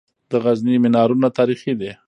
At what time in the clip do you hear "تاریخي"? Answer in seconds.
1.37-1.73